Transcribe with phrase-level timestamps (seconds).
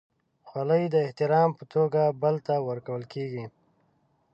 [0.47, 3.45] خولۍ د احترام په توګه بل ته ورکول کېږي.